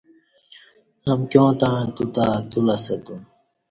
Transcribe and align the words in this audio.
امکیاں 1.11 1.51
تݩع 1.59 1.81
تو 1.95 2.03
تہ 2.13 2.23
اتو 2.37 2.59
لسہ 2.67 2.95
تم 3.05 3.19